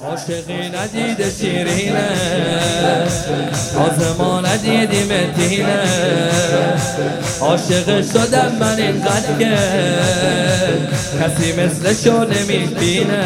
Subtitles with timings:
[0.00, 2.08] عاشقی ندیده شیرینه.
[3.76, 5.82] آزما ندیدی مدینه
[7.40, 9.58] عاشق شدم من اینقدر که
[11.20, 13.24] کسی مثلشو نمی‌بینه.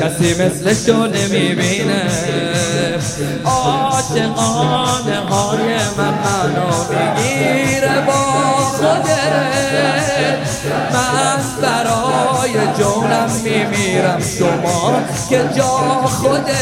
[0.00, 2.02] کسی مثلشو نمی‌بینه.
[3.44, 6.67] عاشقانه های من منو
[12.38, 14.22] برای جونم میمیرم.
[14.38, 14.94] شما
[15.30, 15.64] که جا
[16.06, 16.54] خودت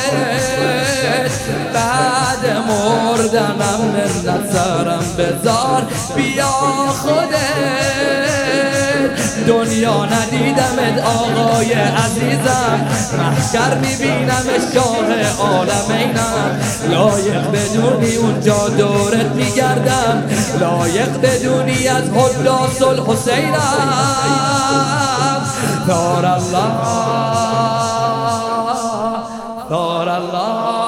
[1.75, 5.83] بعد مردنم منت سرم بذار
[6.17, 6.47] بیا
[7.03, 8.17] خودت.
[9.47, 12.81] دنیا ندیدمت آقای عزیزم.
[13.19, 15.09] محشر می‌بینم شاه
[15.49, 20.23] عالمینم لایق بدونی اونجا دورت میگردم.
[20.61, 23.57] لایق بدونی از حداس الحسینم
[25.87, 26.73] دار الله
[29.71, 30.87] دار الله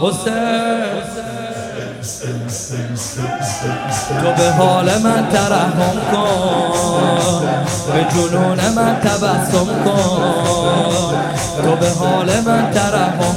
[0.00, 1.15] حسین
[2.46, 7.46] تو به حال من ترحم کن
[7.92, 11.14] به جنون من تبسم کن.
[11.62, 13.36] تو به حال من ترحم کن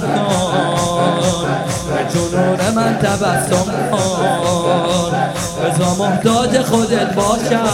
[1.88, 5.16] به جنون من تبسم کن.
[5.60, 7.70] بزا محتاج خودت باشم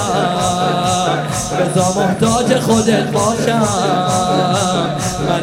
[1.60, 4.05] بزا محتاج خودت باشم.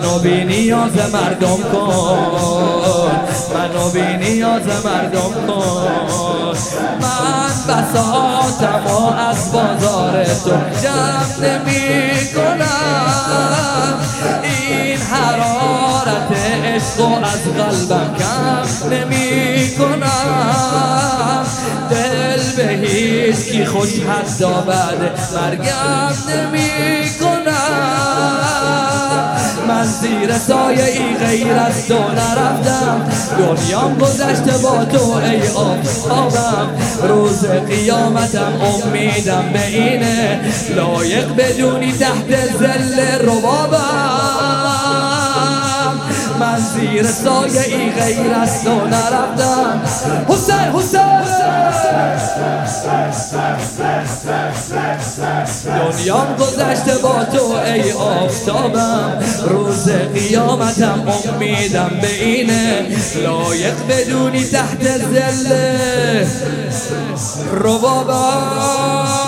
[0.02, 3.10] منو بی نیاز مردم کن.
[3.54, 6.56] منو بی نیاز مردم کن.
[7.00, 10.50] من بساتم و از بازار تو
[10.82, 13.98] جمع نمی کنم.
[14.42, 16.32] این حرارت
[16.64, 21.46] عشق و از قلبم کم نمی کنم.
[21.90, 27.31] دل به هیچ کی خوش حتی بعد مرگم نمی کنم
[30.02, 33.00] زیر سایه ای غیر از تو نرفتم.
[33.38, 36.68] دنیام گذشته با تو ای آفتابم.
[37.08, 40.40] روز قیامتم امیدم به اینه.
[40.76, 43.78] لایق بدونی تحت زل ربابم.
[46.40, 49.80] من زیر سایه ای غیر از تو نرفتم.
[50.28, 51.51] حسین حسین!
[55.90, 57.44] دنیام گذشته با تو
[57.74, 59.24] ای آفتابم.
[59.48, 61.04] روز قیامتم
[61.34, 62.86] امیدم به اینه.
[63.22, 65.54] لایق بدونی تحت زل
[67.52, 69.21] ربابم